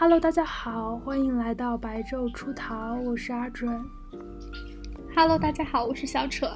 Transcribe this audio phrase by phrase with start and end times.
[0.00, 3.84] Hello，大家好，欢迎来到白昼出逃，我是阿准。
[5.14, 6.48] Hello，大家好，我是小扯。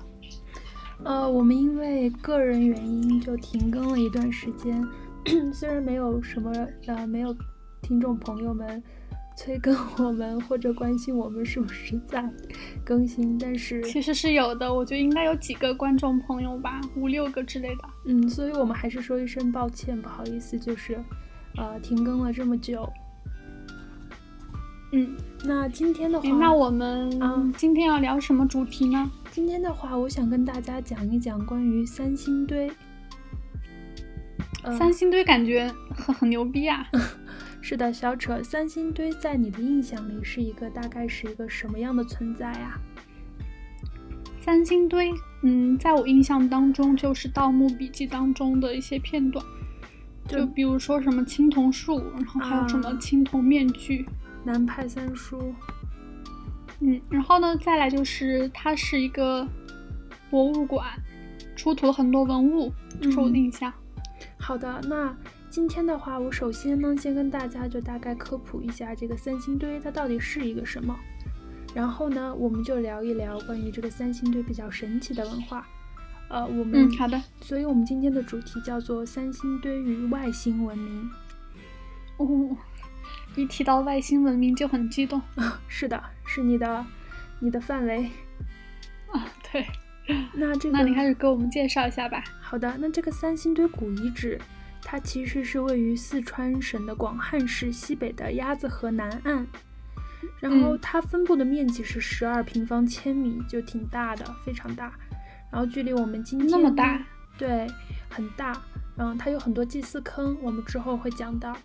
[1.05, 4.83] 呃，我们因为个人原因就停更了一段时间，
[5.53, 6.51] 虽然没有什么
[6.87, 7.37] 呃，没有
[7.83, 8.83] 听众朋友们
[9.37, 12.27] 催更我们或者关心我们是不是在
[12.83, 17.85] 更新，但是其实是有的，我觉得应该有几个观众朋友吧，五六个之类的。
[18.07, 20.99] 嗯，所以我们还是说一声抱歉，不好意思，就是
[21.59, 22.91] 呃停更了这么久。
[24.97, 29.11] 嗯，那今天的话，那我们嗯今天要聊什么主题呢？
[29.33, 32.71] 今天的话，我想跟大家讲一讲关于三星堆。
[34.63, 36.87] 呃三星堆感觉很很牛逼啊！
[37.61, 42.79] 是的，小扯，三星堆在你的印象里是一个大概是一个什么样的存在啊？
[44.41, 49.45] 三星堆，嗯，在我印象当中就是《盗墓笔记》当中的一些片段，
[50.29, 54.07] 就就比如说什么青铜树，然后还有什么啊青铜面具，
[54.45, 55.55] 南派三叔，
[56.81, 59.47] 嗯，然后呢，再来就是它是一个
[60.31, 60.87] 博物馆，
[61.57, 63.73] 出土了很多文物，这是我的嗯印象。
[64.39, 65.17] 好的，那
[65.49, 70.95] 今天的话，我首先呢，先跟大家就大概科普一下这个三星堆它到底是一个什么，
[71.75, 75.67] 然后呢，我们就聊一聊关于这个三星堆比较神奇的文化。
[76.29, 77.23] 呃，我们嗯，好的。
[77.41, 81.11] 所以我们今天的主题叫做三星堆与外星文明。
[82.17, 82.57] 哦，
[83.37, 85.21] 一提到外星文明就很激动
[85.69, 86.87] 是的，是你的
[87.41, 88.11] 你的范围。
[89.13, 89.27] 啊！
[89.53, 89.67] 对，
[90.33, 92.23] 那这个，那你开始给我们介绍一下吧。
[92.41, 94.41] 好的，那这个三星堆古遗址，
[94.83, 99.47] 它其实是位于四川省的广汉市西北的鸭子河南岸，
[100.41, 104.93] 然后嗯它分布的面积是十二平方千米，就挺大的，非常大。
[105.53, 107.01] 然后距离我们今天那么大，
[107.39, 107.67] 对，
[108.09, 108.61] 很大。
[108.97, 111.57] 然后它有很多祭祀坑，我们之后会讲到。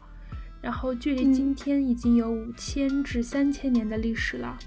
[0.61, 4.57] 然后距离嗯今天已经有五千至三千年的历史了。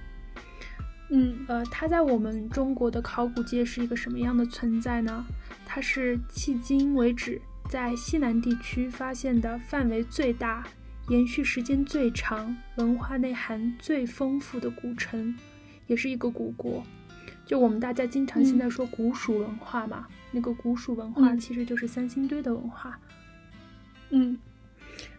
[1.10, 5.24] 嗯呃，它在我们中国的考古界是一个什么样的存在呢？
[5.66, 10.64] 它是迄今为止在西南地区发现的范围最大、
[11.08, 15.36] 延续时间最长、文化内涵最丰富的古城，
[15.86, 16.82] 也是一个古国。
[17.44, 22.98] 就我们大家经常现嗯在说古蜀文化嘛，那个古蜀文化嗯其实就是三星堆的文化。
[24.10, 24.38] 嗯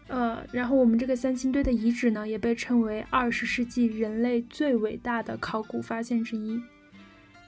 [0.08, 6.60] 呃，然后我们这个三星堆的遗址呢，也被称为二十世纪人类最伟大的考古发现之一。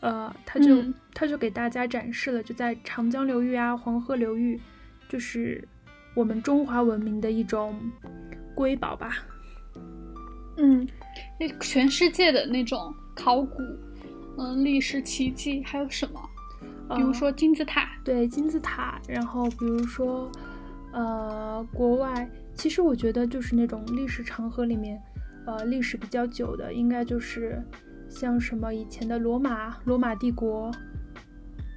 [0.00, 4.60] 呃，他就、嗯它就给大家展示了，就在长江流域啊、黄河流域，
[5.08, 5.66] 就是
[6.14, 7.78] 我们中华文明的一种
[8.54, 9.16] 瑰宝吧。
[10.58, 10.86] 嗯，
[11.40, 13.62] 那全世界的那种考古，
[14.38, 16.20] 嗯，历史奇迹还有什么？
[16.94, 17.88] 比如呃说金字塔。
[18.04, 20.30] 对金字塔，然后比如说，
[20.92, 25.00] 呃，国外其实我觉得就是那种历史长河里面，
[25.46, 27.62] 呃，历史比较久的，应该就是
[28.08, 30.72] 像什么以前的罗马罗马帝国，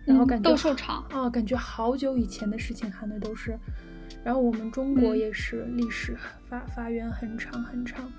[0.05, 1.03] 然后嗯感觉斗兽场。
[1.11, 3.57] 啊，感觉好久以前的事情哈，那都是。
[4.23, 6.15] 然后我们中国嗯也是历史
[6.47, 8.11] 发发源很长很长，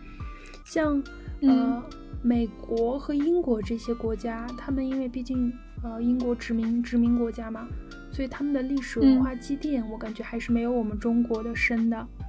[0.65, 1.03] 像
[1.41, 1.85] 嗯呃
[2.23, 7.67] 美国和英国这些国家，他们因为毕竟呃英国殖民殖民国家嘛，
[8.13, 11.97] 所以他们的历史文嗯化积淀，我感觉还是没有我们中国的深的。
[11.99, 12.27] 嗯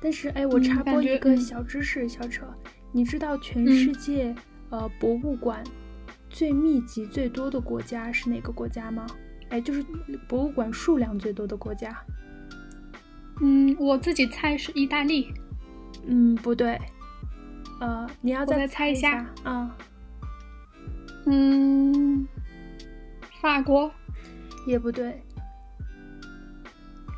[0.00, 2.44] 但是哎，我嗯插播一个小知识，小扯，
[2.92, 4.34] 你知道全嗯世界、
[4.70, 5.62] 呃博物馆
[6.28, 9.06] 最密集最多的国家是哪个国家吗？
[9.50, 9.82] 哎，就是
[10.28, 11.96] 博物馆数量最多的国家。
[13.40, 15.32] 嗯，我自己猜是意大利。
[16.06, 16.78] 嗯，不对，
[17.80, 19.76] 呃，你要再再猜一下下啊、
[21.26, 22.26] 嗯，
[23.40, 23.90] 法国？
[24.66, 25.22] 也不对，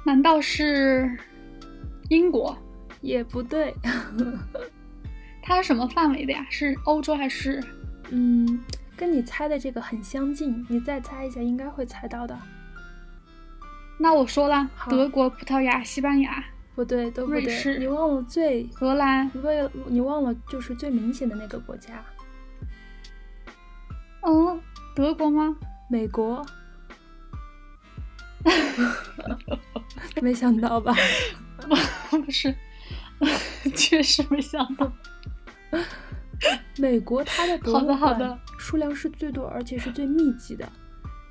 [0.05, 1.17] 难道是
[2.11, 2.57] 英国？
[3.01, 3.75] 也不对，
[5.43, 6.47] 它是什么范围的呀？
[6.51, 7.63] 是欧洲还是？
[8.11, 8.61] 嗯，
[8.97, 12.37] 跟你猜的这个很相近，你再猜一下，应该会猜到的。
[13.99, 19.31] 那我说了，德国、葡萄牙、西班牙、不对，都不对，你忘了最，荷兰。
[19.33, 22.05] 你为了你忘了就是最明显的那个国家，
[24.23, 24.61] 嗯，
[24.95, 25.57] 德国吗？
[25.91, 26.45] 美国。
[30.23, 30.95] 没想到吧？
[32.11, 32.55] 不是，
[33.75, 34.93] 确实没想到。
[36.79, 40.71] 美国它的博物馆的数量是最多，而且是最密集的。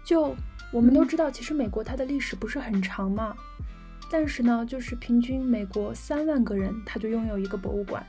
[0.04, 0.36] 就
[0.72, 3.36] 我们都嗯知道，其实美国它的历史不是很长嘛，
[4.10, 8.06] 但是呢，就是平均美国三万个人，他就拥有一个博物馆。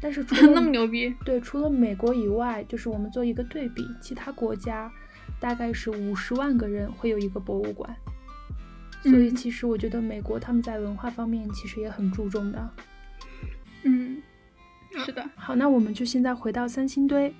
[0.00, 1.14] 但是除了那么牛逼？
[1.24, 4.90] 对，除了美国以外，就是我们做一个对比，其他国家
[5.38, 7.94] 大概是五十万个人会有一个博物馆。
[9.04, 12.70] 所以其实我觉得美国他们在文化方面其实也很注重的。
[13.82, 14.22] 嗯，
[15.04, 15.28] 是的。
[15.36, 17.32] 好，那我们就现在回到三星堆。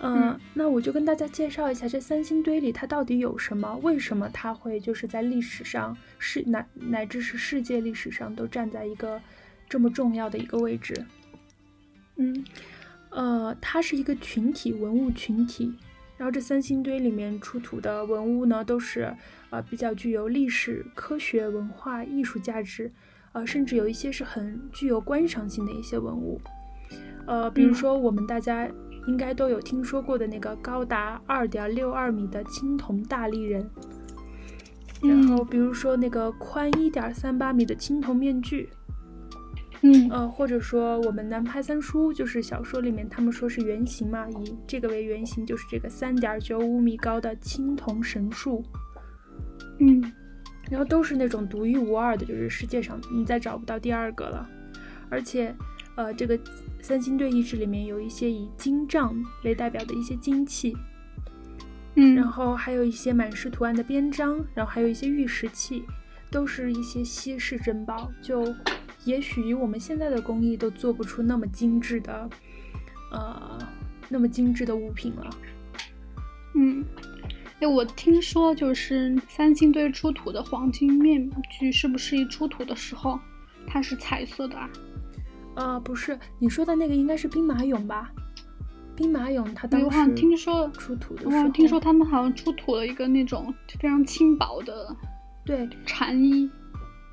[0.00, 9.20] 嗯，那我就跟大家介绍一下这三星堆里它到底有什么，为什么它会就是在历史上是乃乃至是世界历史上都站在一个
[9.68, 11.04] 这么重要的一个位置。
[12.16, 12.44] 嗯，
[13.10, 15.72] 呃，它是一个群体文物群体，
[16.22, 19.12] 然后这三星堆里面出土的文物呢，都是
[19.50, 22.92] 呃比较具有历史、科学、文化、艺术价值，
[23.32, 26.40] 呃，甚至有一些是很具有观赏性的一些文物，
[27.26, 28.70] 呃，比如说我们大家。
[29.08, 33.68] 应该都有听说过的那个高达二点六二米的青铜大立人，
[35.02, 38.68] 然后比如说那个宽一点三八米的青铜面具，
[39.82, 48.64] 嗯呃，或者说我们南派三叔就是小说里面他们说是原型嘛，以这个为原型，就是这个三点九五米高的青铜神树，
[49.80, 50.12] 嗯，
[50.70, 54.48] 然后都是那种独一无二的，就是世界上你再找不到第二个了，
[55.10, 55.54] 而且
[55.96, 56.38] 呃这个。
[56.84, 59.14] 三星堆遗址里面有一些以金杖
[59.44, 60.76] 为代表的一些金器，
[61.94, 65.84] 嗯，然后还有一些满是图案的边章，然后还有一些玉石器，
[66.28, 68.10] 都是一些稀世珍宝。
[68.20, 68.52] 就
[69.04, 72.28] 也许以我们现在的工艺都做不出那么精致的，
[73.10, 73.58] 呃，
[74.08, 75.30] 那么精致的物品了。
[76.54, 76.84] 嗯，
[77.60, 83.18] 哎，我听说就是三星堆出土的黄金面具，是不是一出土的时候
[83.66, 84.70] 它是彩色的啊？
[85.54, 88.10] 呃，不是，你说的那个应该是兵马俑吧？
[88.94, 94.94] 兵马俑，它当时好像听说出土的时候，听说他们好像出土了一个那种非常轻薄的，
[95.44, 96.48] 对，蝉衣。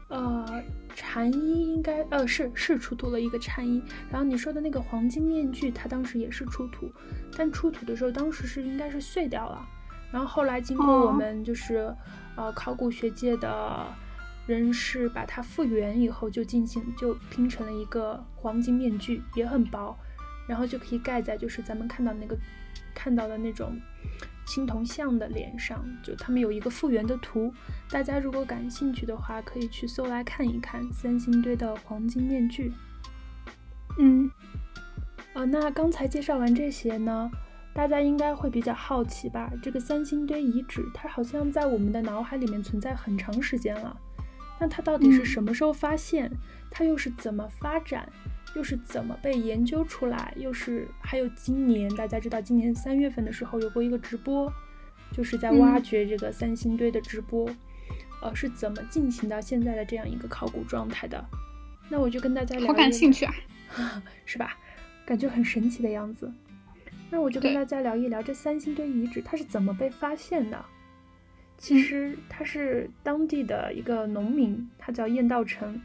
[0.10, 0.64] 呃，
[0.96, 3.82] 禅衣应该呃是是出土了一个禅衣。
[4.10, 6.92] 然后你说的那个黄金面具，它当时也是出土，
[7.38, 9.66] 但出土的时候当时是应该是碎掉了。
[10.12, 11.96] 然后后来经过我们就是
[12.36, 13.86] 呃考古学界的。
[14.48, 19.96] 人士把它复原以后就进行就拼成了一个黄金面具，也很薄，
[20.48, 22.36] 然后就可以盖在就是咱们看到那个
[22.96, 23.80] 看到的那种
[24.50, 25.86] 青铜像的脸上。
[26.01, 27.54] 就他们有一个复原的图，
[27.92, 32.74] 大家如果感兴趣的话，可以去搜来看一看三星堆的黄金面具。
[34.00, 34.30] 嗯，
[35.34, 37.30] 呃，那刚才介绍完这些呢，
[37.74, 39.51] 大家应该会比较好奇吧？
[39.62, 43.95] 这个三星堆遗址，它好像在我们的脑海里面存在很长时间了。
[44.60, 46.31] 那它到底是什么时候发现？
[46.72, 48.07] 它又是怎么发展？
[48.56, 50.34] 又是怎么被研究出来？
[50.38, 54.51] 又是还有今年，大家知道今年三月份的时候有过一个直播，
[55.12, 57.50] 就是在挖掘这个三星堆的直播，
[58.22, 61.24] 呃，是怎么进行到现在的这样一个考古状态的？
[61.90, 63.34] 那我就跟大家聊，好感兴趣啊，
[64.25, 64.57] 是吧？
[65.06, 66.31] 感觉很神奇的样子。
[67.12, 70.63] 那我就跟大家聊一聊这三星堆遗址它是怎么被发现的。
[71.57, 75.81] 其实它是当地的一个农民，他叫燕道成。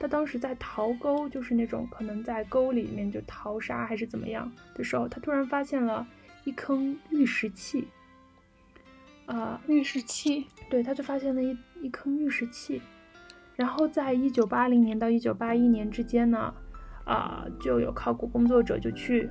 [0.00, 6.04] 他当时在淘沟，就是那种可能在沟里面就淘沙还是怎么样的时候，他突然发现了
[6.44, 7.86] 一坑玉石器。
[9.26, 12.82] 啊，玉石器，对，他就发现了一一坑玉石器。
[13.54, 16.52] 然后在一九八零年到一九八一年之间呢，
[17.04, 19.30] 啊，就有考古工作者就去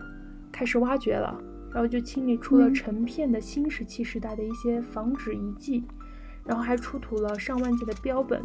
[0.51, 1.43] 开始挖掘了。
[1.71, 5.83] 然后就清理出了成片的新石器时代的一些仿纸遗迹，
[6.43, 8.41] 然后还出土了上万件的标本，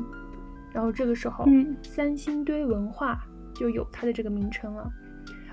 [0.75, 1.47] 然后这个时候，
[1.85, 3.25] 三星堆文化
[3.55, 4.91] 就有它的这个名称了。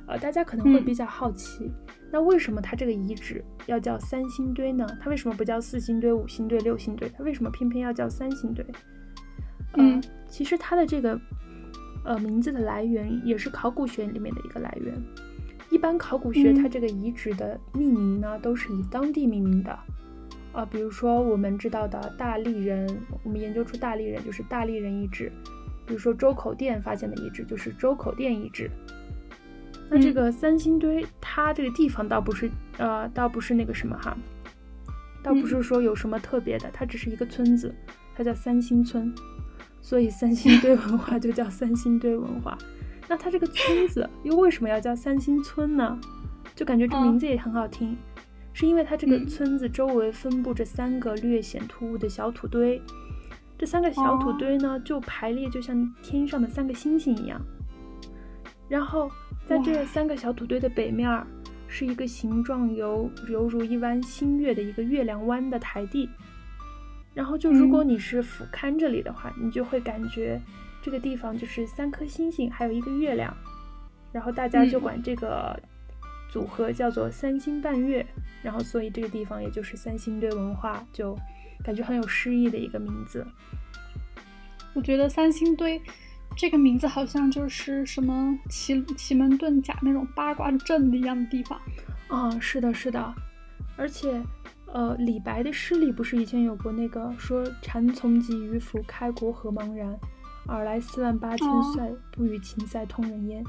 [0.08, 1.72] 呃，大家可能会比较好奇，
[2.12, 4.86] 那为什么它这个遗址要叫三星堆呢？
[5.00, 7.08] 它为什么不叫四星堆、五星堆、六星堆？
[7.10, 8.66] 它为什么偏偏要叫三星堆？
[9.78, 11.18] 嗯，其实它的这个
[12.04, 14.94] 呃名字的来源也是考古学里面的一个来源。
[15.70, 19.80] 一般考古学它这个遗址的命名呢，都是以当地命名的，
[20.54, 22.88] 啊，比如说我们知道的大立人，
[23.24, 25.32] 我们研究出大立人就是大立人遗址，
[25.86, 28.70] 比如说周口店发现的遗址就是周口店遗址。
[29.90, 34.18] 那这个三星堆，它这个地方倒不是，呃，倒不是那个什么哈，
[35.22, 37.74] 倒不是说有什么特别的，它只是一个村子，
[38.16, 39.14] 它叫三星村，
[39.82, 42.58] 所以三星堆文化就叫三星堆文化。
[43.10, 46.00] 那它这个村子又为什么要叫三星村呢？
[46.56, 47.98] 就感觉这名字也很好听，
[48.54, 52.82] 是因为它这个村子周围分布着三个略显突兀的小土堆，
[53.58, 57.42] 这三个小土堆呢就排列就像天上的三个星星一样。
[58.68, 59.12] 然后
[59.46, 61.26] 在这三个小土堆的北面
[61.68, 66.10] 是一个形状犹犹如一弯新月的一个月亮湾的台地。
[67.14, 70.42] 然后就如果你是俯瞰这里的话，你就会感觉。
[70.84, 73.32] 这个地方就是三颗星星，还有一个月亮，
[74.12, 75.56] 然后大家就管这个
[76.32, 78.06] 组合叫做“三星半月”，
[78.42, 81.16] 然后所以这个地方也就是三星堆文化就
[81.62, 83.28] 感觉很有诗意的一个名字。
[84.74, 85.80] 我觉得三星堆
[86.38, 91.60] 这个名字好像就是什么奇奇门遁甲那种八卦阵一样的地方。
[92.08, 93.14] 啊，是的，是的，
[93.76, 94.24] 而且，
[94.68, 100.00] 呃，李白的诗里不是以前有过那个说“禅从即渔父开国何茫然，
[100.48, 103.44] 尔来四万八千岁，不与秦塞通人烟”。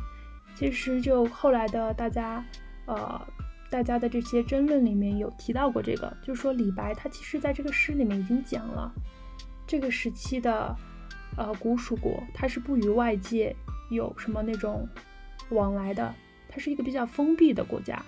[0.54, 2.44] 其实就后来的大家，
[2.86, 3.20] 呃，
[3.70, 8.92] 大家的这些争论里面有提到过这个，就是说李白他其实在这个诗里面已经讲了，
[9.66, 10.76] 这个时期的，
[11.36, 13.54] 呃，古蜀国它是不与外界
[13.90, 14.86] 有什么那种
[15.50, 16.14] 往来的，
[16.48, 18.02] 它是一个比较封闭的国家。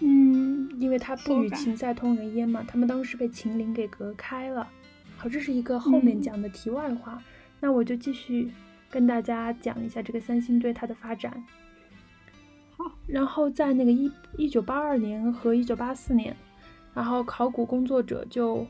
[0.00, 4.68] 嗯，因为它不与秦塞通人烟嘛，他们当时被秦岭给隔开了。
[5.16, 7.22] 好，这是一个后面讲的题外话。
[7.58, 8.52] 那我就继续
[8.90, 11.42] 跟大家讲一下这个三星堆它的发展。
[13.06, 16.36] 然后在那个一一九八二年和一九八四年，
[16.94, 18.66] 然后考古工作者就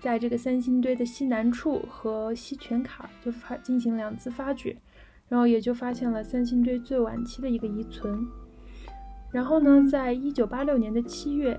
[0.00, 4.76] 在这个三星堆的西南处和西泉坎就发进行两次发掘，
[5.28, 8.26] 然后也就发现了三星堆最晚期的一个遗存。
[9.30, 11.58] 然后呢，在一九八六年的七月，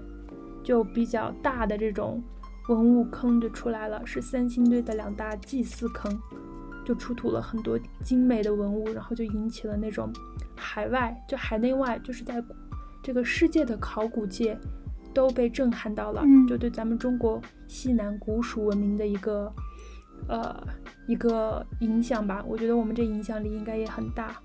[0.63, 2.23] 就比较大的这种
[2.67, 6.19] 文物坑就出来了，是三星堆的两大祭祀坑，
[6.85, 10.11] 就出土了很多精美的文物，然后就引起了那种
[10.59, 12.43] 海外就海内外，就是在
[13.01, 14.57] 这个世界的考古界
[15.13, 19.51] 都被震撼到了，就对咱们中国西南古蜀文明的一个
[20.27, 20.61] 呃
[21.07, 22.43] 一个影响吧。
[22.47, 24.35] 我觉得我们这影响力应该也很大。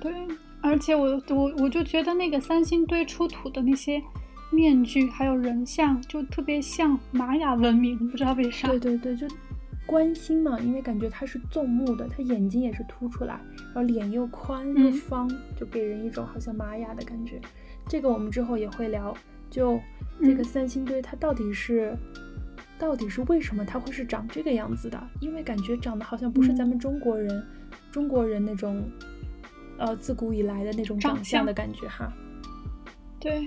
[0.00, 0.12] 对。
[0.60, 4.02] 而且我我我就觉得那个三星堆出土的那些
[4.50, 8.66] 面具还有人像，就特别像玛雅文明，不知道为啥。
[8.66, 9.24] 对对对，就
[9.88, 13.40] 观星嘛，因为感觉它是纵目的，它眼睛也是凸出来，
[13.74, 15.26] 然后脸又宽又方，
[15.56, 17.40] 就给人一种好像玛雅的感觉。
[17.88, 19.16] 这个我们之后也会聊，
[19.48, 19.80] 就
[20.22, 21.96] 这个三星堆它到底是
[22.78, 25.02] 到底是为什么它会是长这个样子的？
[25.20, 27.42] 因为感觉长得好像不是咱们中国人
[27.90, 28.84] 中国人那种。
[29.80, 32.12] 呃，自古以来的那种长相的感觉哈，
[33.20, 33.46] 对，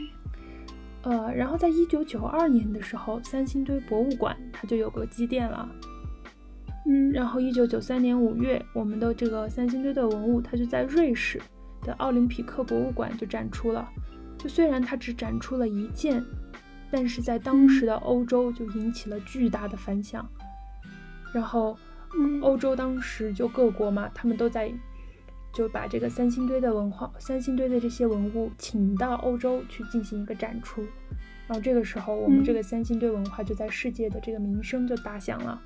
[1.01, 5.69] 呃，然后在一九九二年的时候，三星堆博物馆它就有个积淀了，
[6.85, 11.41] 嗯，然后一九九三年五月，我们的这个三星堆的文物，它就在瑞士
[11.81, 13.87] 的奥林匹克博物馆就展出了，
[14.37, 16.23] 就虽然它只展出了一件，
[16.91, 20.27] 但是在当时的欧洲就引起了巨大的反响，
[21.33, 21.77] 然后，
[22.41, 24.71] 欧洲当时就各国嘛，他们都在。
[25.53, 30.81] 就把这个三星堆的文化、三星堆的这些文物请到欧洲去进行一个展出，
[31.45, 35.61] 然后这个时候，我们这个三星堆文化就在世界的这个名声就打响了。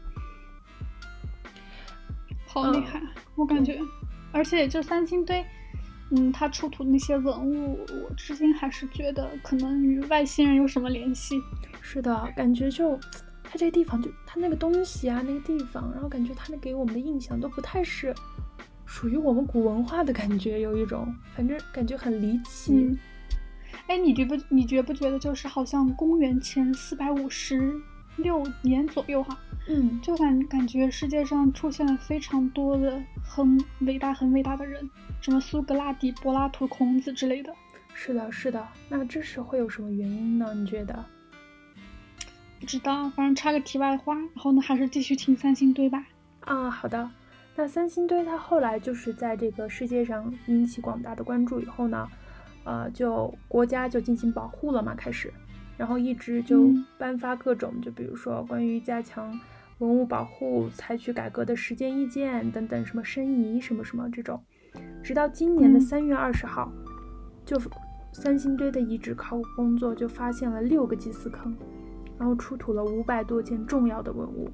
[2.61, 3.01] 好厉害，
[3.35, 3.79] 我感觉，
[4.31, 5.45] 而且就三星堆，
[6.11, 11.41] 嗯，它出土那些文物，我至今还是觉得可能与外星人有什么联系。
[11.81, 12.97] 是的，感觉就
[13.43, 18.13] 它这个地方，就它那个东西啊，那个地方，然后感觉它那给我们的印象都不太是。
[18.85, 22.97] 属于我们古文化的感觉，有一种，反正感觉很离奇。
[23.87, 24.35] 哎，你觉不？
[24.49, 27.73] 你觉不觉得就是好像公元前四百五十
[28.17, 29.37] 六年左右哈？
[29.67, 34.87] 嗯，就感感觉世界上出现了非常多的很伟大、很伟大的人，
[35.21, 37.53] 什么苏格拉底、柏拉图、孔子之类的。
[37.93, 38.67] 是的，是的。
[38.89, 40.53] 那这是会有什么原因呢？
[40.53, 41.03] 你觉得？
[42.59, 44.13] 不知道，反正插个题外话。
[44.15, 46.05] 然后呢，还是继续听三星堆吧。
[46.41, 47.09] 啊，好的。
[47.55, 52.07] 那三星堆它后来就是在这个世界上引起广大的关注以后呢，
[52.65, 55.33] 呃，就国家就进行保护了嘛，开始，
[55.77, 59.37] 然后一直就颁发各种，就比如说关于加强
[59.79, 64.41] 文物保护、采取改革的实践意见等等，什么申遗什么什么这种，
[65.03, 66.71] 直到今年的三月二十号，
[67.45, 67.59] 就
[68.13, 71.53] 三星堆的遗址考古工作就发现了六个祭祀坑，
[72.17, 74.49] 然后出土了五百多件重要的文物。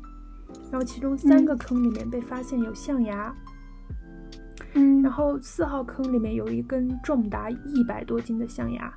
[0.70, 3.34] 然后其中三个坑里面被发现有象牙，
[4.74, 8.94] 嗯，然后四号坑里面有一根重达一百多斤的象牙，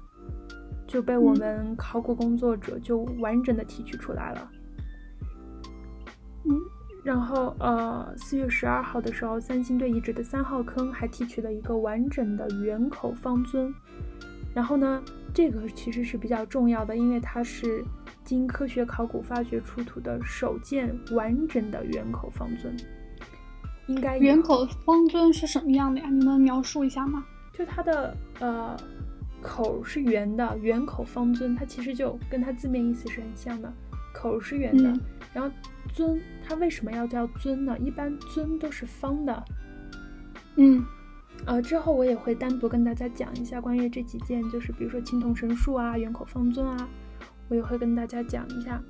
[0.87, 4.51] 就被我们考古工作者就完整的提取出来了。
[6.45, 6.61] 嗯，
[7.03, 13.75] 然后呃，四月十二号的时候，三星堆遗址的三号坑还提取了一个完整的圆口方尊，
[14.55, 17.85] 然后呢，这个其实是比较重要的，因为它是。
[18.25, 22.75] 经科学考古发掘出土的首件完整的圆口方尊，
[23.87, 26.09] 应该圆口方尊是什么样的呀？
[26.09, 27.23] 你能描述一下吗？
[27.53, 28.75] 就它的呃
[29.45, 33.73] 口是圆的，圆口方尊，它其实就跟它字面意思是很像的，
[34.13, 34.93] 口是圆的，
[35.33, 35.55] 然后
[35.93, 37.79] 尊它为什么要叫尊呢？
[37.79, 39.45] 一般尊都是方的。
[40.57, 40.85] 嗯，
[41.47, 46.89] 呃，之后我也会单独跟大家讲一下关于这几件，就是比如说青铜神树啊，圆口方尊啊。
[47.51, 48.83] 我也会跟大家讲一下，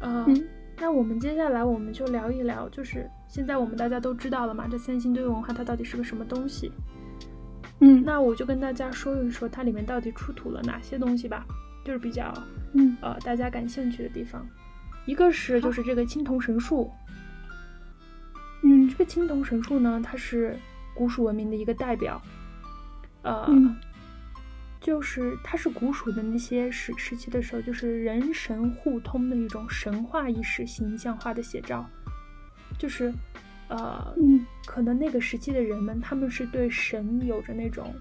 [0.00, 0.24] 呃，
[0.78, 6.70] 那我们接下来我们就聊一聊，就是现在我们大家都知道了嘛，这三星堆文化它到底是个什么东西？
[7.80, 11.46] 嗯，那我就跟大家说一说它里面到底出土了哪些东西吧，
[11.84, 12.32] 就是比较
[12.74, 12.96] 嗯。
[13.00, 14.44] 呃大家感兴趣的地方。
[15.06, 16.90] 一个是就是这个青铜神树，
[18.62, 18.88] 嗯。
[18.88, 20.58] 这个青铜神树呢，它是
[20.94, 22.20] 古蜀文明的一个代表，
[23.22, 23.76] 呃，嗯。
[24.80, 31.84] 就是它是古蜀的那些时时期的时候，就是人神互通的一种神话意识形象化的写照，
[32.78, 33.12] 就是
[33.68, 37.94] 呃，嗯可能那个时期的人们，他们是对神有着那种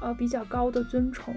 [0.00, 1.34] 呃比较高的尊崇。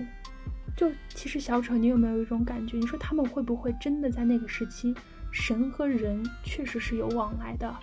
[0.77, 2.77] 就其实小丑，你有没有一种感觉？
[2.77, 4.95] 你说他们会不会真的在那个时期，
[5.31, 7.75] 神和人确实是有往来的？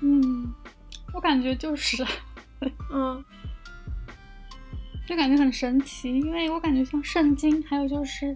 [0.00, 0.52] 嗯，
[1.12, 2.04] 我感觉就是，
[2.92, 3.24] 嗯
[5.08, 8.34] 就感觉很神奇，因为我感觉像圣经，还有就是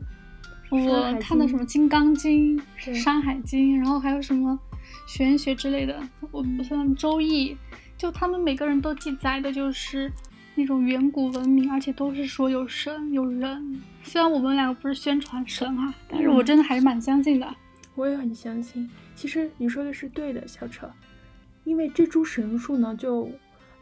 [0.71, 2.59] 我看的什么《金刚经》
[2.95, 4.59] 《山海经》，然后还有什么
[5.07, 7.55] 玄学之类的，我不像《周易》，
[7.97, 10.13] 就他们每个人都记载的就是
[10.55, 13.81] 那种远古文明，而且都是说有神有人。
[14.03, 17.55] 虽然我们两个不是宣传神啊，但是我真的还是蛮相信的。
[17.95, 18.89] 我也很相信。
[19.15, 20.89] 其实你说的是对的，小扯，
[21.65, 23.31] 因为这株神树呢，就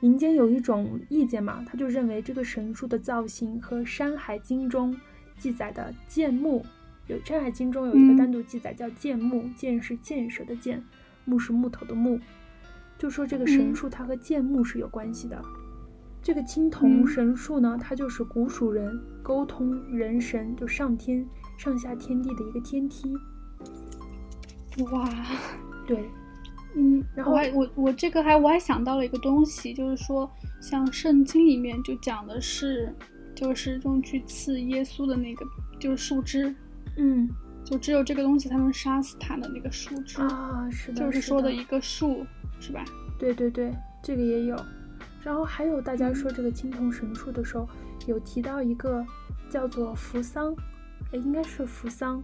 [0.00, 4.98] 民间有一种意见嘛，他就认为这个神树的造型和《山海经》中
[5.38, 6.64] 记载的剑木
[7.06, 8.16] 有，《山海经》中有一个嗯。
[8.16, 10.82] 单独记载叫剑木，剑是建设的剑，
[11.24, 12.20] 木是木头的木，
[12.98, 13.74] 就说这个神嗯。
[13.74, 15.40] 树它和剑木是有关系的。
[16.22, 17.06] 这个青铜嗯。
[17.06, 21.24] 神树呢，它就是古蜀人沟通人神，就上天
[21.56, 23.14] 上下天地的一个天梯。
[24.90, 25.08] 哇，
[25.86, 26.04] 对，
[26.74, 32.92] 嗯，然后我还我我这个还我还想到了一个东西，就是说像圣经里面就讲的是，
[33.34, 35.46] 就是用去刺耶稣的那个
[35.80, 36.54] 就是树枝，
[36.96, 37.28] 嗯
[37.64, 42.24] 就只有这个东西才能杀死它的那个树枝，啊，是的，就是说的一个树，
[42.60, 42.84] 是吧？
[43.18, 44.56] 对对对，这个也有。
[45.22, 47.68] 然后还有大家说这个青铜神树的时候，
[48.06, 49.04] 有提到一个
[49.50, 50.54] 叫做扶桑，
[51.12, 52.22] 哎，应该是扶桑，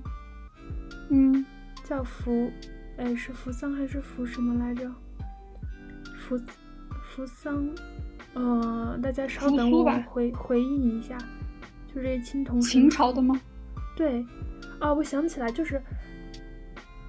[1.11, 1.45] 嗯
[1.83, 2.49] 叫扶，
[2.97, 4.89] 哎，是扶桑还是扶什么来着？
[6.21, 6.39] 扶
[7.03, 7.69] 扶桑，
[8.35, 11.19] 呃，大家稍等我回回忆一下，
[11.93, 13.35] 就这青铜神秦朝的吗？
[13.97, 14.25] 对，
[14.83, 15.81] 啊，我想起来，就是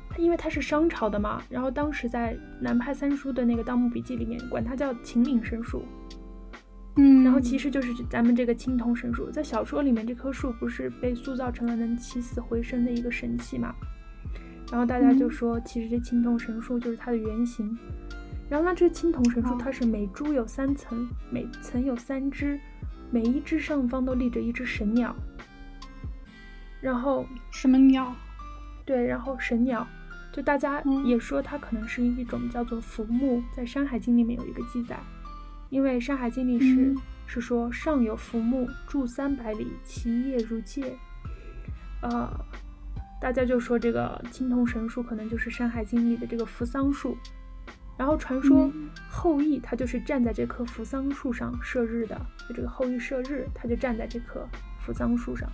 [0.08, 5.84] 它，因为它是商朝的嘛，然后当时在南派三叔的那个《盗墓笔记》里面，管它叫秦岭神树，
[6.98, 13.74] 嗯，然后其实就是咱们这个青铜神树，在小说里面，这棵树不是被塑造成了能起死回生的一个神器嘛？
[14.72, 17.76] 然后大家就嗯说，其实这青铜神树就是它的原型。
[18.50, 22.60] 然后呢，这个青铜神树哦它是每株有三层，每层有三只，
[23.10, 25.16] 每一只上方都立着一只神鸟。
[26.84, 28.14] 然后什么鸟？
[28.84, 29.88] 对，然后神鸟，
[30.34, 31.06] 就大家嗯。
[31.06, 35.00] 也说它可能是一种叫做浮木，在《山海经》里面有一个记载，
[35.70, 36.98] 因为《山海经》里是、嗯。
[37.26, 40.94] 是说上有浮木，住三百里，其叶如芥，
[42.02, 42.30] 呃，
[43.20, 47.18] 大家就说这个青铜神树可能就是《山海经》里的这个扶桑树，
[47.98, 48.90] 然后传说嗯。
[49.10, 54.46] 后羿他就是站在这棵扶桑树上射日的，就这个后羿射日，他就站在这棵
[54.86, 55.50] 扶桑树上。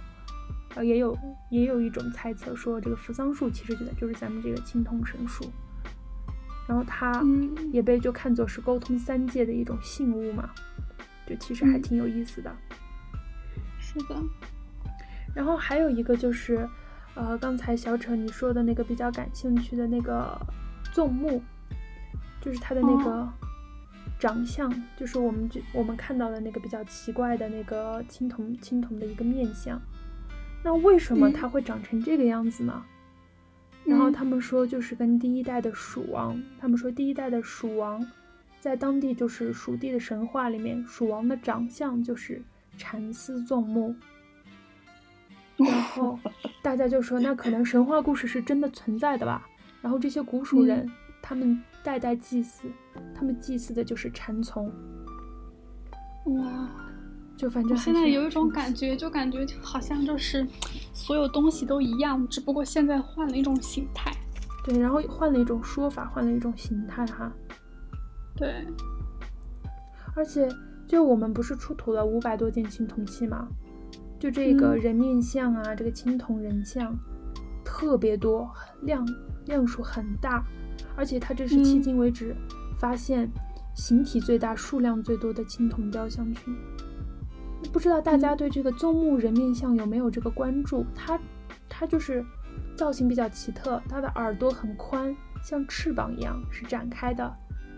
[0.76, 1.18] 呃，也有
[1.50, 5.44] 也有一种猜测说，这个扶桑树其实就在就是咱们这个青铜神树，
[6.68, 10.52] 然后它嗯也被就看作是沟通三界的一种信物嘛，
[11.26, 12.56] 就其实还嗯挺有意思的。
[13.80, 14.16] 是的，
[15.34, 16.70] 然后还有一个就是，
[17.16, 20.40] 呃，刚才小扯你说的那个比较感兴趣的那个
[20.94, 21.42] 纵目，
[22.40, 23.34] 就是它的那个哦
[24.20, 29.82] 长相，就是我们就我们看到的那个比较奇怪的那个青铜青铜的一个面相。
[30.64, 32.84] 那为什么嗯它会长成这个样子呢？
[33.86, 38.06] 然后嗯他们说，就是跟第一代的蜀王，他们说第一代的蜀王，
[38.60, 42.42] 在当地就是蜀地的神话里面，蜀王的长相就是
[42.78, 43.96] 蚕丝纵目。
[45.58, 46.20] 然后
[46.62, 49.48] 大家就说，那可能神话故事是真的存在的吧？
[49.82, 50.92] 然后这些古蜀人，嗯
[51.22, 52.70] 他们代代祭祀，
[53.16, 54.72] 他们祭祀的就是蚕丛，
[56.26, 56.70] 哇。
[57.40, 60.46] 就反正现在有一种感觉，就感觉好像就是
[60.92, 64.12] 所有东西都一样，只不过现在换了一种形态。
[64.66, 67.32] 对，然后换了一种说法，换了一种形态哈。
[68.36, 68.68] 对，
[70.18, 70.50] 而且，
[70.86, 73.48] 就我们不是出土了五百多件青铜器嘛？
[74.20, 76.94] 就这个嗯人面像啊，这个青铜人像
[77.64, 79.08] 特别多，量
[79.46, 80.44] 量数很大，
[80.98, 82.36] 而且它这是迄嗯今为止
[82.78, 83.32] 发现
[83.78, 86.54] 形体最大、数量最多的青铜雕像群。
[87.72, 90.86] 不知道大家嗯对这个宗木人面像有没有这个关注？
[90.96, 91.20] 它
[91.68, 92.26] 它就是
[92.76, 97.24] 造型比较奇特，它的耳朵很宽，像翅膀一样是展开的，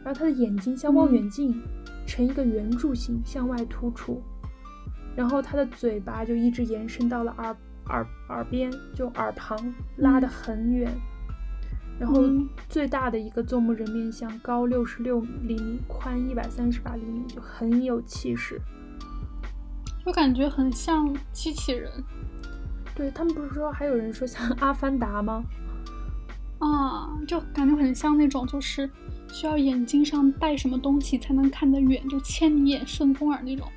[0.03, 1.61] 然后它的眼睛像望远镜，
[2.05, 4.21] 呈一个圆柱形向外突出，
[5.15, 7.55] 然后它的嘴巴就一直延伸到了耳
[7.87, 10.91] 耳耳边，就耳旁拉得很远。
[11.99, 12.23] 然后
[12.67, 18.59] 最大的一个纵目人面像高六十六厘米，宽一百三十八厘米，就很有气势，
[20.05, 21.91] 就感觉很像机器人。
[22.93, 25.43] 对他们不是说还有人说像阿凡达吗？
[26.59, 28.89] 啊，就感觉很像那种就是
[29.31, 33.67] 需要眼睛上戴什么东西才能看得远，就千里眼、顺风耳那种。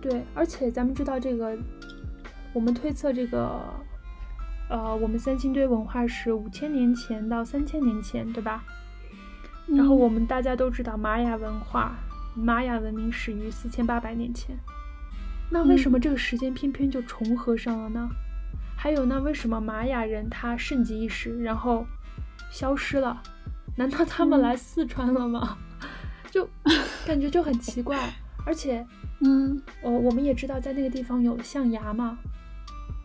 [0.00, 1.56] 对，而且咱们知道这个，
[2.52, 3.62] 我们推测这个。
[4.70, 8.62] 呃，我们三星堆文化是五千年前到三千年前，对吧？
[9.66, 11.96] 然后我们大家都知道玛雅文化，
[12.34, 14.54] 玛雅文明始于四千八百年前。
[15.50, 18.08] 那为什么这个时间偏偏就重合上了呢？
[18.76, 21.86] 还有，那为什么玛雅人他盛极一时，然后
[22.50, 23.22] 消失了？
[23.76, 25.58] 难道他们来四川了吗？
[26.30, 26.48] 就
[27.06, 28.12] 感觉就很奇怪。
[28.44, 28.86] 而且，
[29.20, 32.18] 嗯，哦，我们也知道在那个地方有象牙嘛，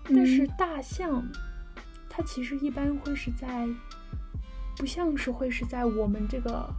[0.03, 1.23] 但是大象。
[2.15, 3.67] 它其实一般会是在，
[4.77, 6.69] 不像是会是在我们这个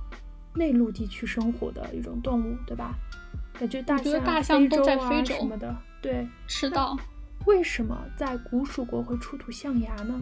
[0.54, 2.94] 内陆地区生活的一种动物，对吧？
[3.58, 6.96] 感觉大象、大象都在非洲啊什么的，对，赤道。
[7.46, 10.20] 为什么在古蜀国会出土象牙呢？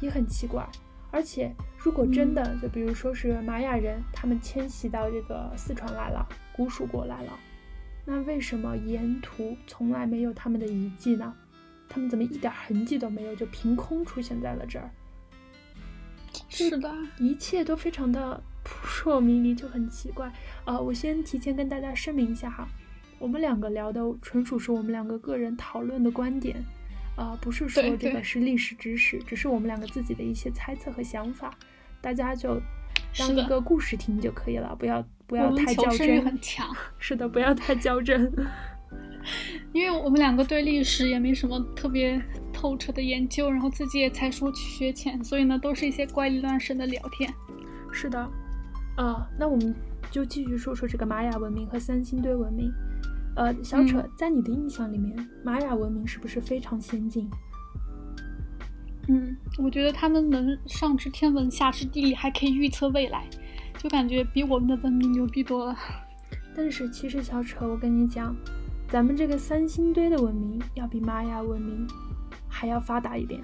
[0.00, 0.68] 也很奇怪。
[1.10, 7.32] 而且，如果真的，就比如说是玛雅人，他们迁徙到这个四川来了，古蜀国来了，
[8.04, 11.34] 那为什么沿途从来没有他们的遗迹呢？
[11.88, 14.90] 他们怎么一点痕迹都没有，就凭空出现在了这儿？
[16.64, 20.32] 是的，一切都非常的扑朔迷离，就很奇怪。
[20.64, 22.66] 呃，我先提前跟大家声明一下哈，
[23.18, 26.56] 我们两个聊的纯属是我们两个个人讨论的观点，
[27.16, 31.52] 啊，不是说这个是历史知识，只是我们两个自己的一些猜测和想法，
[32.00, 32.60] 大家就
[33.16, 36.24] 当一个故事听就可以了，不要不要太较真。
[36.24, 36.66] 很强。
[36.98, 38.32] 是的，不要太较真。
[39.72, 42.20] 因为我们两个对历史也没什么特别
[42.58, 47.32] 透彻的研究，然后自己也才疏学浅，所以呢，都是一些怪力乱神的聊天。
[47.92, 48.18] 是的，
[48.96, 49.72] 啊，那我们
[50.10, 52.68] 就继续说说这个玛雅文明和三星堆文明。
[53.36, 57.30] 呃，小扯，在你的印象里面，玛雅文明是不是非常先进？
[59.06, 63.24] 嗯，我觉得他们能上知天文下知地理，还可以预测未来，
[63.78, 65.76] 就感觉比我们的文明牛逼多了。
[66.56, 68.34] 但是其实小扯，我跟你讲。
[68.90, 71.86] 咱们这个三星堆的文明要比玛雅文明
[72.58, 73.40] 还要发达一点，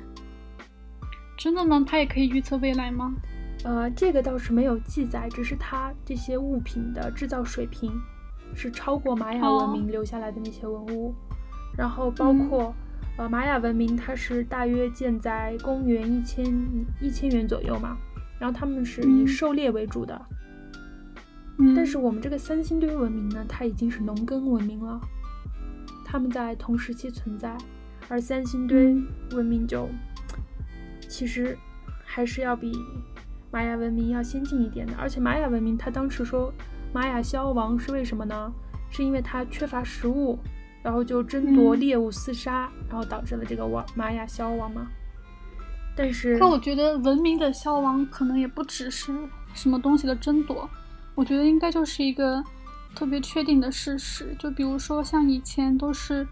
[1.38, 1.84] 真的吗？
[1.86, 3.14] 它也可以预测未来吗？
[3.62, 7.92] 呃，这个倒是没有记载，只是它这些物品的制造水平
[8.56, 11.14] 是超过玛雅文明留下来的那些文物。
[11.78, 12.74] 然后包括
[13.16, 16.44] 呃玛雅文明，它是大约建在公元一千
[17.00, 17.96] 一千元左右嘛，
[18.40, 20.20] 然后他们是以狩猎为主的。
[21.76, 25.00] 但是我们这个三星堆文明呢，它已经是农耕文明了。
[26.04, 27.56] 他们在同时期存在，
[28.08, 28.96] 而三星堆
[29.32, 29.88] 文明就
[31.08, 31.56] 其实
[32.04, 32.72] 还是要比
[33.50, 34.92] 玛雅文明要先进一点的。
[34.98, 36.52] 而且玛雅文明，它当时说
[36.92, 38.52] 玛雅消亡是为什么呢？
[38.90, 40.38] 是因为它缺乏食物，
[40.82, 44.86] 然后就争夺猎物厮杀，然后导致了这个亡玛雅消亡吗。
[45.96, 49.12] 但是，可我觉得文明的消亡可能也不只是
[49.52, 50.68] 什么东西的争夺，
[51.14, 52.42] 我觉得应该就是一个。
[52.96, 56.24] 特别确定的事实，就比如说像以前都是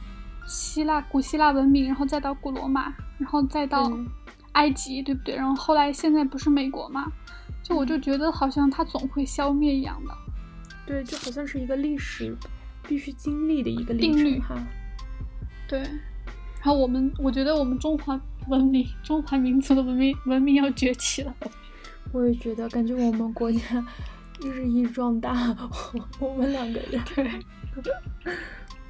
[0.46, 3.90] 希腊古希腊文明，然后再到古罗马，然后再到
[4.52, 5.36] 埃及，对不对？
[5.36, 7.10] 然后后来现在不是美国嘛？
[7.62, 10.14] 就我就觉得好像它总会消灭一样的。
[10.86, 12.36] 对，就好像是一个历史
[12.86, 14.54] 必须经历的一个定律哈。
[15.68, 15.78] 对。
[15.80, 21.34] 然后我们，我觉得我们中华文明、中华民族的文明文明要崛起了。
[22.12, 23.84] 我也觉得，感觉我们国家。
[24.40, 25.56] 日益壮大，
[26.18, 27.00] 我们两个人。
[27.14, 27.30] 对，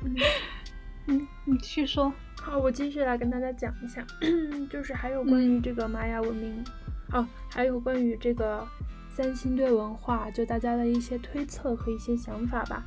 [0.03, 0.17] 嗯，
[1.45, 2.13] 你继续说。
[2.41, 4.05] 好，我继续来跟大家讲一下，
[4.71, 6.65] 就是还有关于这个玛雅文明，
[7.13, 8.67] 哦，还有关于这个
[9.11, 12.83] 三星堆文化，就大家的一些推测和一些想法吧。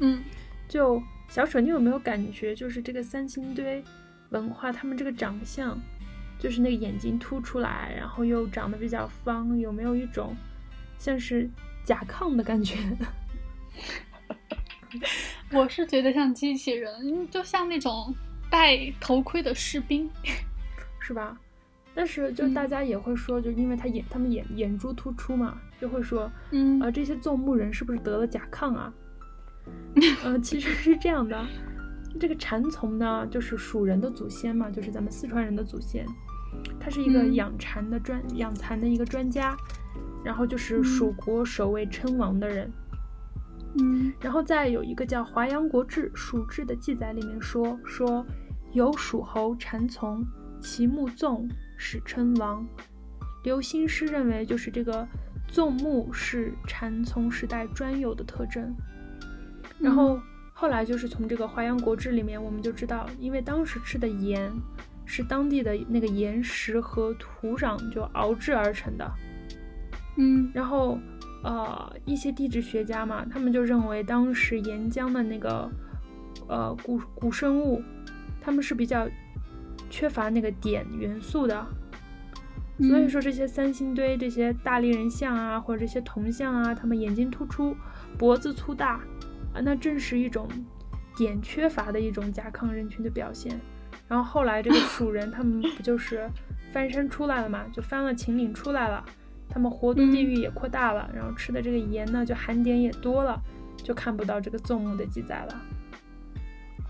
[0.00, 0.22] 嗯，
[0.68, 3.82] 就小扯，你有没有感觉，就是这个三星堆
[4.30, 5.76] 文化，他们这个长相，
[6.38, 10.36] 就是那个眼睛凸出来，然后又长得比较方，有没有一种？
[10.98, 11.50] 像是
[11.84, 12.78] 甲亢的感觉，
[15.52, 18.14] 我是觉得像机器人，就像那种
[18.50, 20.10] 戴头盔的士兵，
[20.98, 21.36] 是吧？
[21.94, 28.92] 但是就大家也会说，就因为他眼他们眼眼珠突出嘛，就会说，嗯，呃，这些纵目人是不是得了甲亢啊？
[30.24, 31.46] 嗯， 其实是这样的，
[32.20, 36.04] 这个蚕丛呢，就是蜀人的祖先嘛，就是咱们四川人的祖先，
[36.78, 39.56] 他是一个嗯养蚕的专养蚕的一个专家，
[40.22, 42.66] 然后就是蜀国首位称王的人。
[42.66, 42.72] 嗯
[44.20, 48.24] 然后再有一个叫《华阳国志·蜀志》的记载里面说说
[48.72, 50.24] 有蜀侯禅从，
[50.60, 52.66] 其目纵，史称王。
[53.44, 55.06] 刘兴师认为就是这个
[55.46, 58.74] 纵目是禅从时代专有的特征。
[59.78, 60.18] 然后
[60.52, 64.50] 后来就是从这个《华阳国志》里面，我们就知道，因为当时吃的盐
[65.04, 69.08] 是当地的那个岩石和土壤就熬制而成的。
[70.16, 70.98] 嗯然后，
[71.46, 75.70] 呃，一些地质学家嘛，他们就认为当时岩浆的那个，
[76.48, 77.80] 呃，古古生物，
[78.40, 79.08] 他们是比较
[79.88, 81.64] 缺乏那个碘元素的，
[82.80, 87.76] 所以嗯说这些三星堆、这些大力人像啊，或者这些铜像啊，他们眼睛突出，
[88.18, 88.94] 脖子粗大，
[89.54, 90.48] 啊，那正是一种
[91.16, 93.56] 碘缺乏的一种甲亢人群的表现。
[94.08, 96.28] 然后后来这个 蜀人他们不就是
[96.72, 99.04] 翻身出来了嘛，就翻了秦岭出来了，
[99.48, 103.40] 他们活动地域也扩大了，然后吃的这个盐呢就含碘也多了，
[103.82, 105.62] 就看不到这个纵目的记载了。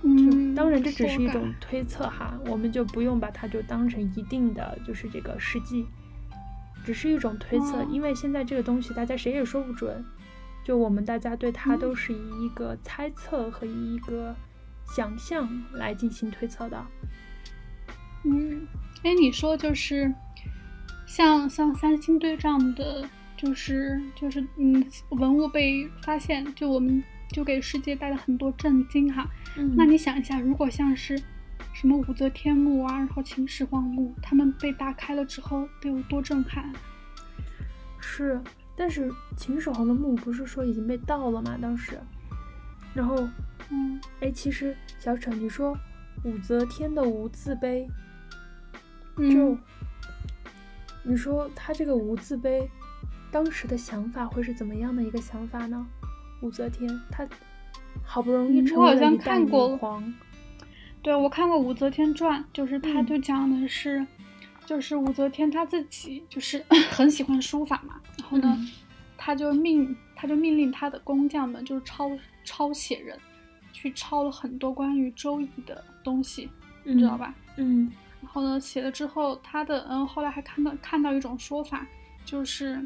[0.02, 5.86] 嗯，当然这只是一种推测哈，我们就不用把它就当成一定的就是这个实际，
[6.84, 10.04] 只是一种推测，哦因为现在这个东西大家谁也说不准，
[10.64, 14.34] 就我们大家对它嗯都是以一个猜测和以一个
[14.94, 16.86] 想象来进行推测的。
[18.24, 18.66] 嗯，
[19.02, 20.12] 哎，你说就是
[21.06, 29.26] 像像三星堆这样的，就是就是嗯，文物被发现，就我们就给世界带来很多震惊哈。
[29.56, 31.16] 嗯那你想一下，如果像是
[31.72, 36.70] 什么武则天墓啊，然后秦始皇墓，他们被打开了之后，得有多震撼？
[38.00, 38.40] 是，
[38.76, 41.56] 但是秦始皇的墓不是说已经被盗了吗？
[41.62, 41.98] 当时，
[42.94, 43.16] 然后
[43.70, 45.76] 嗯哎，其实小扯，你说
[46.24, 47.86] 武则天的无字碑，
[49.16, 49.58] 就、嗯
[51.06, 52.68] 你说他这个无字碑，
[53.30, 55.86] 当时的想法会是怎么样的一个想法呢？
[56.42, 57.26] 武则天她
[58.04, 60.14] 好不容易我好像为了一代女看过皇，
[61.00, 64.06] 对，我看过《武则天传》，就是他嗯就讲的是，
[64.66, 68.68] 就是武则天她自己就是 很喜欢书法嘛，然后呢，嗯
[69.16, 72.10] 他就命他就命令他的工匠们就是抄
[72.44, 73.18] 抄写人，
[73.72, 76.50] 去抄了很多关于周易的东西，
[76.84, 77.34] 你知道吧？
[77.56, 77.90] 嗯
[78.22, 81.86] 然后呢，写了之后，他的嗯，后来还看到看到一种说法，
[82.24, 82.80] 就是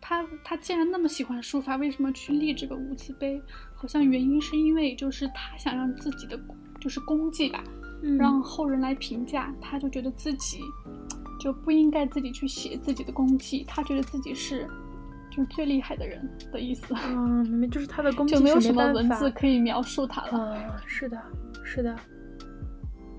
[0.00, 3.40] 他他既然那么喜欢书法，为什么去立这个无字碑？
[3.74, 6.38] 好像原因是因为就是他想让自己的
[6.80, 7.62] 就是功绩吧，
[8.02, 10.60] 嗯，让后人来评价，他就觉得自己
[11.38, 14.66] 就不应该自己去写自己的功绩，他觉得自己是
[15.30, 20.56] 就是最厉害的人的意思，嗯，明白，就是他的 功绩就没有什么文字可以描述他了。
[20.56, 21.22] 嗯，是的，
[21.62, 21.94] 是的，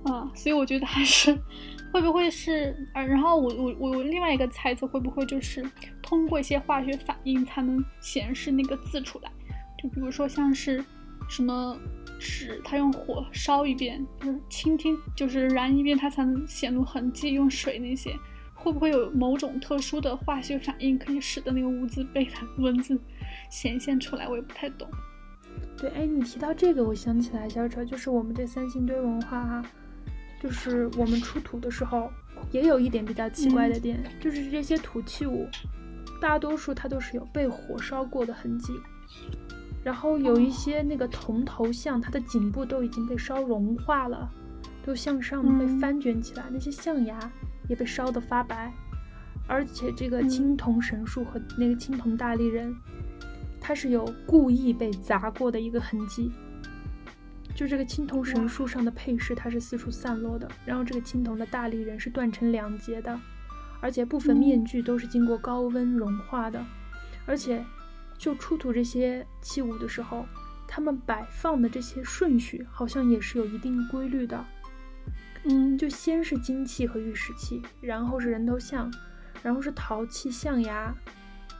[0.09, 1.37] 嗯， 所以我觉得还是
[1.91, 5.65] 会不会是，啊，然后我我我另外一个猜测会不会就是
[6.01, 9.31] 通过一些化学反应才能显示那个字出来，
[9.81, 10.83] 就比如说像是
[11.29, 11.77] 什么
[12.19, 18.15] 纸，它用火烧一遍，就是倾听就是燃一遍，它才能显露痕迹，用水那些。
[18.59, 22.99] 会不会有某种特殊的化学反应，可以使得那个无字碑的文字
[23.51, 24.27] 显现出来？
[24.27, 24.89] 我也不太懂。
[25.77, 29.63] 对，哎，你提到这个，我想起来，小丑，就是我们这三星堆文化哈、
[30.41, 32.11] 就是我们出土的时候，
[32.51, 35.47] 也有一点比较奇怪的点，就是这些土器物，
[36.21, 38.73] 大多数它都是有被火烧过的痕迹，
[39.83, 44.29] 然后有一些那个铜头像，它的颈部都已经被烧融化了，
[44.85, 47.17] 都向上被嗯翻卷起来，那些象牙
[47.67, 48.71] 也被烧得发白，
[49.47, 52.75] 而且这个嗯青铜神树和那个青铜大力人，
[53.59, 56.31] 它是有故意被砸过的一个痕迹。
[57.57, 63.19] 就这个青铜神树上的配饰，它是四处散落的，然后这个青铜的大力人是断成两截的，
[63.81, 66.63] 而且部分嗯面具都是经过高温融化的，
[67.25, 67.65] 而且
[68.15, 70.23] 就出土这些器物的时候，
[70.67, 74.45] 他们摆放的这些顺序好像也是有一定规律的。
[75.45, 78.93] 嗯，就先是金器和玉石器，然后是人头像，
[79.41, 80.93] 然后是陶器、象牙，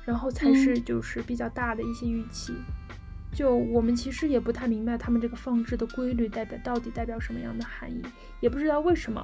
[0.05, 2.53] 然后才是嗯就是比较大的一些玉器。
[3.37, 8.01] 就我们其实也不太明白他们这个放置的规律代表到底代表什么样的含义，
[8.39, 9.23] 也不知道为什么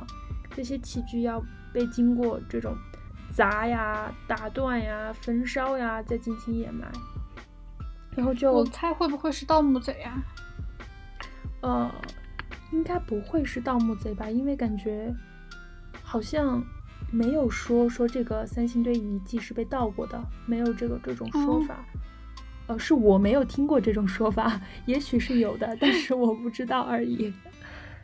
[0.55, 2.77] 这些器具要被经过这种
[3.31, 6.87] 砸呀、打断呀、焚烧呀，再进行掩埋。
[8.15, 10.23] 然后就我猜会不会是盗墓贼啊？
[11.61, 11.91] 呃，
[12.71, 14.29] 应该不会是盗墓贼吧？
[14.29, 15.11] 因为感觉
[16.03, 16.63] 好像
[17.11, 21.83] 没有说说这个三星堆遗迹是被盗过的，没有这个这种说哦法。
[22.67, 27.33] 呃，是我没有听过这种说法，也许是有的，但是我不知道而已。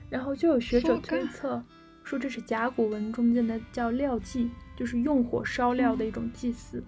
[0.09, 1.63] 然后就有学者推测
[2.03, 6.83] 说这是甲骨文中间的叫料祭，就是用火烧料的一种祭祀。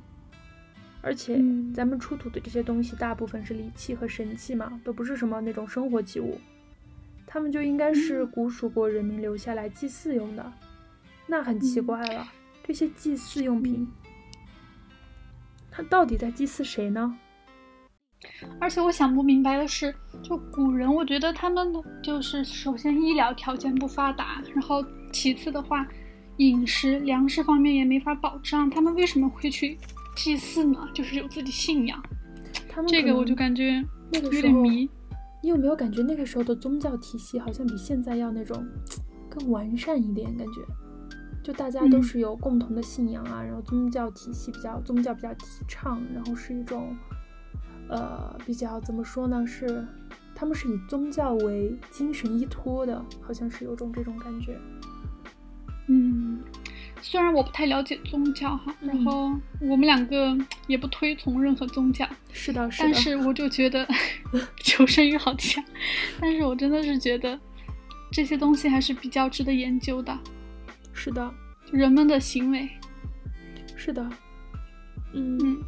[1.03, 6.39] 而且嗯咱们出土的这些东西大部分是礼器和神器嘛，都不是什么那种生活器物，
[7.25, 10.51] 他们就应该是古蜀国人民留下来祭祀用的。
[11.25, 12.27] 那很奇嗯怪了，
[12.63, 13.87] 这些祭祀用品，
[15.71, 17.17] 它到底在祭祀谁呢？
[18.59, 25.87] 而且我想不明白的是，就古人，我觉得他们就是首先医疗条件不发达，然后其次的话，
[26.37, 29.77] 饮食粮食方面也没法保障，他们为什么会去
[30.15, 30.87] 祭祀呢？
[30.93, 32.01] 就是有自己信仰，
[32.69, 34.89] 他们这个我就感觉有点迷。
[35.43, 38.63] 你有没有感觉那个时候的宗教体系好像比现在要那种
[39.27, 40.35] 更完善一点？
[40.37, 40.61] 感觉
[41.43, 46.95] 就大家都嗯是有共同的信仰啊，然后宗教体系比较宗教比较提倡，然后是一种
[47.91, 49.45] 呃比较怎么说呢？
[49.45, 49.85] 是
[50.33, 54.57] 他们是以宗教为精神依托的，好像是有种这种感觉。
[55.87, 56.39] 嗯，
[57.01, 63.85] 虽然我不太了解宗教哈，嗯然后我们两个也不推崇任何宗教，是的，是的，但是我就觉得
[64.63, 65.61] 求生欲好强，
[66.21, 67.37] 但是我真的是觉得
[68.11, 70.17] 这些东西还是比较值得研究的，
[70.93, 71.33] 是的，
[71.71, 72.69] 人们的行为。
[73.75, 74.09] 是的，
[75.13, 75.63] 嗯嗯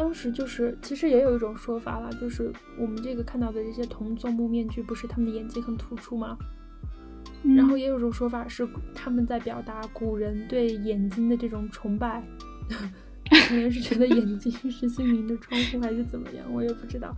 [0.00, 6.38] 当时就是，其实也有一种说法啦，就是我们这个看到的这些铜做木面具，不是他们的眼睛很突出吗？
[7.42, 12.24] 嗯然后也有一种说法是他们在表达古人对眼睛的这种崇拜，
[13.46, 17.14] 可能是觉得眼睛是心灵的窗户，还是怎么样，我也不知道。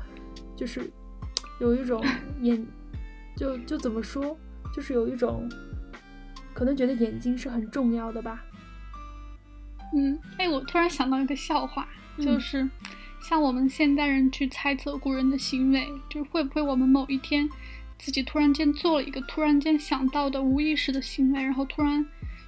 [0.57, 0.91] 就是
[1.61, 2.05] 有一种
[2.43, 2.67] 眼，
[3.37, 4.37] 就就怎么说，
[4.75, 5.49] 就是有一种
[6.53, 8.45] 可能觉得眼睛是很重要的吧。
[9.95, 11.89] 嗯，哎，我突然想到一个笑话，
[12.19, 12.71] 就嗯是
[13.21, 17.49] 像我们现代人去猜测古人的行为，就是会不会我们某一天
[17.99, 22.05] 自己突然间做了一个突然间想到的无意识的行为，然后突然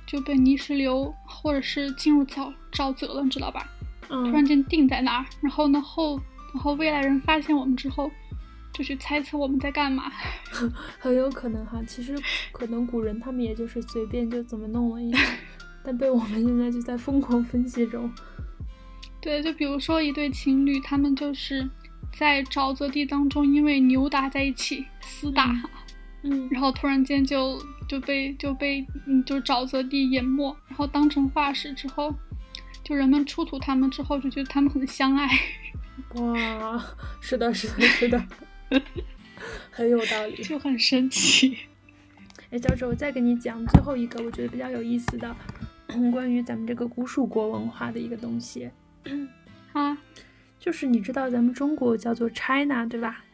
[0.07, 3.67] 就被泥石流或者是进入沼沼泽了，你知道吧？
[4.11, 6.21] 嗯，突然间定在那儿，然后呢后，
[6.53, 8.11] 然后未来人发现我们之后，
[8.73, 10.13] 就去猜测我们在干嘛。
[10.99, 11.81] 很有可能哈。
[11.87, 12.15] 其实
[12.53, 15.19] 可能古人他们也就是随便就怎么弄了一下，
[15.85, 18.11] 但被我们现在就在疯狂分析中。
[19.25, 21.67] 对，就比如说一对情侣，他们就是
[22.13, 25.63] 在沼泽地当中，因为扭打在一起厮打，
[26.23, 27.59] 嗯然后突然间就
[27.89, 32.15] 就被就被嗯就沼泽地淹没，然后当成化石之后，
[32.83, 35.27] 就人们出土他们之后就觉得他们很相爱。
[36.17, 36.85] 哇，
[37.23, 38.23] 是的，是的，是的，
[39.71, 40.43] 很有道理。
[40.43, 41.57] 就很神奇。
[42.51, 45.35] 哎，教授，我再给你讲最后一个我觉得比较有意思的，
[46.13, 48.69] 关于咱们这个古蜀国文化的一个东西，
[49.73, 49.99] 啊，
[50.59, 53.25] 就是你知道咱们中国叫做 China 对吧？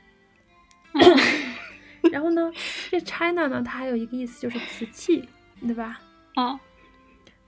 [2.11, 2.50] 然后呢，
[2.90, 5.28] 这 China 呢，它还有一个意思就是瓷器，
[5.61, 6.00] 对吧？
[6.35, 6.59] 啊，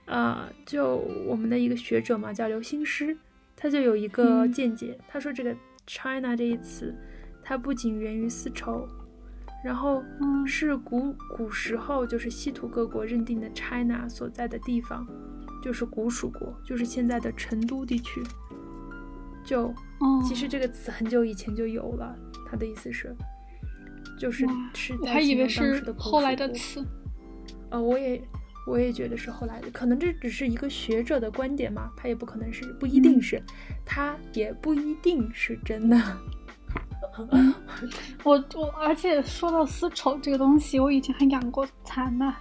[0.05, 3.17] 呃，就我们的一个学者嘛，叫刘兴师，
[3.55, 5.55] 他就有一个嗯见解，他说这个
[5.87, 6.95] China 这一词，
[7.43, 8.87] 它不仅源于丝绸，
[9.65, 15.05] 然后嗯是古古时候就是西土各国认定的 China 所在的地方，
[15.63, 18.21] 就是古蜀国，就是现在的成都地区。
[19.45, 19.67] 就
[19.99, 22.13] 哦，其实这个词很久以前就有了，
[22.49, 23.15] 它的意思是，
[24.19, 26.85] 就是是我还以为是后来的词。
[27.69, 28.21] 呃，我也
[28.67, 33.41] 我也觉得是后来的，可能这只是一个学者的观点嘛，他也不可能是，不一定嗯是，
[33.85, 35.97] 他也不一定是真的。
[38.23, 42.33] 我我，而且说到丝绸这个东西，我以前还养过蚕呢。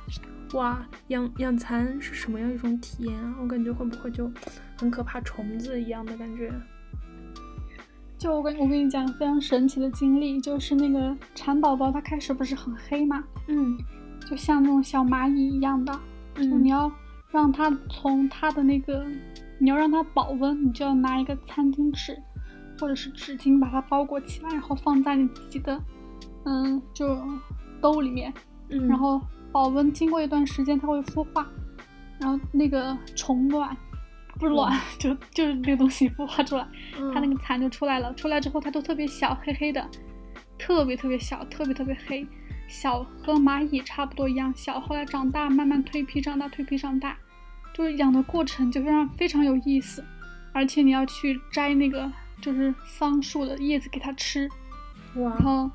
[0.55, 3.35] 哇，养养蚕是什么样一种体验啊？
[3.41, 4.31] 我感觉会不会就
[4.79, 6.53] 很可怕，虫子一样的感觉？
[8.19, 13.77] 就我跟我跟你讲非常神奇的经历，就是那个蚕宝宝，它开始不是很黑嘛，嗯
[14.29, 15.93] 就像那种小蚂蚁一样的，
[16.35, 16.93] 就嗯你要
[17.31, 19.05] 让它从它的那个，
[19.59, 22.17] 你要让它保温，你就要拿一个餐巾纸
[22.79, 25.83] 或者是纸巾把它包裹起来，然后放在你自己的
[26.45, 27.19] 嗯就
[27.81, 28.33] 兜里面，
[28.69, 29.21] 嗯，然后
[29.53, 31.47] 保温，经过一段时间它会孵化，
[32.19, 33.77] 然后那个虫卵
[34.39, 36.67] 不是卵， 就就是那个东西孵化出来，
[37.13, 38.13] 它那嗯个蚕就出来了。
[38.15, 39.87] 出来之后它都特别小，黑黑的，
[40.59, 42.27] 特别特别小，特别特别黑，
[42.67, 44.81] 小和蚂蚁差不多一样小。
[44.81, 47.17] 后来长大，慢慢蜕皮，长大蜕皮长大，
[47.75, 50.03] 就是养的过程就非常非常有意思，
[50.53, 54.49] 而且你要去摘那个就是桑树的叶子给它吃，
[55.15, 55.71] 然后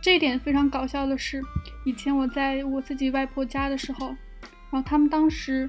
[0.00, 1.42] 这一点非常搞笑的是，
[1.84, 4.08] 以前我在我自己外婆家的时候，
[4.70, 5.68] 然后他们当时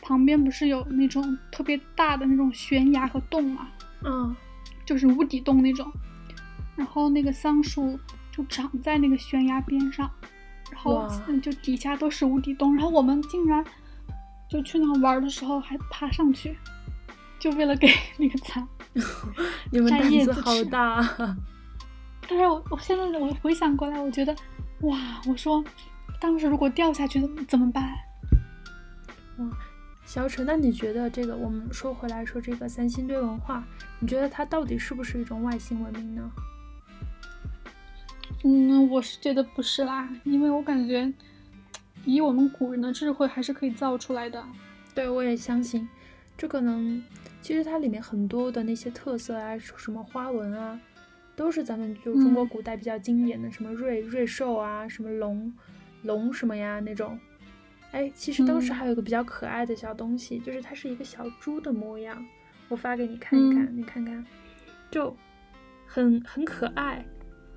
[0.00, 3.68] 旁边不是有那种特别大的那种悬崖和洞嘛，
[4.04, 4.34] 嗯
[4.84, 5.90] 就是无底洞那种，
[6.76, 7.98] 然后那个桑树
[8.30, 10.10] 就长在那个悬崖边上，
[10.70, 11.08] 然后
[11.40, 13.64] 就底下都是无底洞，然后我们竟然
[14.50, 16.56] 就去那玩的时候还爬上去，
[17.38, 17.88] 就为了给
[18.18, 18.66] 那个蚕
[19.70, 21.36] 你们胆子摘叶子吃好大。
[22.28, 24.34] 但是我我现在我回想过来，我觉得
[24.82, 25.62] 哇，我说
[26.20, 27.92] 当时如果掉下去怎么怎么办？
[30.04, 33.64] 小陈，那你觉得这个我们说回来说这个三星堆文化，
[33.98, 36.30] 你觉得它到底是不是一种外星文明呢？
[38.44, 41.12] 嗯，我是觉得不是啦，因为我感觉
[42.04, 44.44] 以我们古人的智慧还是可以造出来的。
[44.94, 45.88] 对，我也相信，
[46.36, 47.02] 这可能
[47.40, 50.78] 其实它里面很多的那些特色啊，什么花纹啊，
[51.34, 55.52] 都是咱们就中国嗯古代比较经典的，什么瑞瑞兽啊，什么龙
[56.02, 57.18] 龙什么呀那种。
[57.92, 62.24] 哎，其实当时嗯还有一个比较可爱的小东西，就是它是一个小猪的模样，
[62.68, 64.24] 我发给你看一看，嗯你看看，
[64.90, 65.14] 就
[65.86, 67.04] 很很可爱。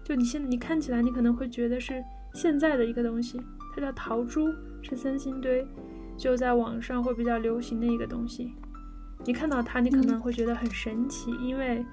[0.04, 2.04] 就你现在你看起来，你可能会觉得是
[2.34, 3.42] 现在的一个东西，
[3.74, 5.66] 它叫桃珠，是三星堆
[6.18, 8.54] 就在网上会比较流行的一个东西。
[9.24, 11.84] 你看到它，你可能嗯会觉得很神奇，因为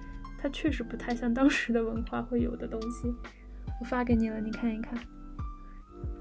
[0.42, 3.14] 它确实不太像当时的文化会有的东西。
[3.80, 4.98] 我发给你了，你看一看。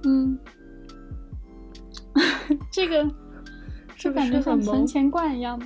[0.04, 0.38] 嗯，
[2.72, 3.10] 这个
[3.96, 4.64] 是感觉很萌？
[4.64, 5.66] 存钱罐一样的，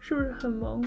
[0.00, 0.84] 是不是很萌？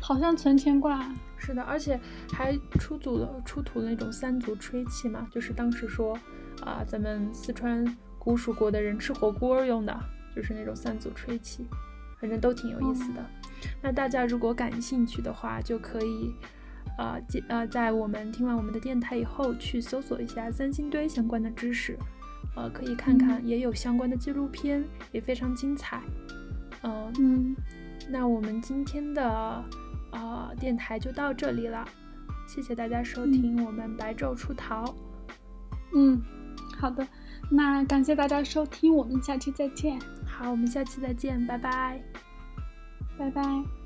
[0.00, 1.00] 好像存钱罐。
[1.36, 1.98] 是的，而且
[2.32, 6.18] 还出土了出土了那种三足吹气嘛，就是当时说
[6.64, 7.84] 啊、咱们四川
[8.18, 9.96] 古蜀国的人吃火锅用的，
[10.34, 11.64] 就是那种三足吹气，
[12.20, 13.24] 反正都挺有意思的。
[13.82, 16.34] 那大家如果感兴趣的话，就可以
[16.98, 21.98] 呃记呃在我们听完我们的电台以后，去搜索一下三星堆相关的知识，
[22.56, 26.02] 呃，可以看看，也有相关的纪录片，也非常精彩。
[26.82, 27.56] 嗯、嗯，
[28.08, 29.64] 那我们今天的
[30.12, 31.84] 呃电台就到这里了，
[32.46, 34.94] 谢谢大家收听我们白昼出逃。
[35.94, 36.20] 嗯，
[36.78, 37.06] 好的，
[37.50, 42.27] 那感谢大家收听，我们下期再见，好，我们下期再见，拜拜。
[43.18, 43.77] 拜拜。